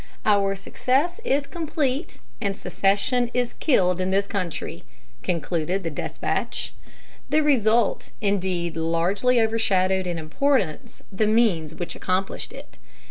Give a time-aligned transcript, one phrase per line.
[0.25, 4.83] "Our success is complete, and secession is killed in this country,"
[5.21, 6.73] concluded the despatch.
[7.29, 12.79] The result, indeed, largely overshadowed in importance the means which accomplished it.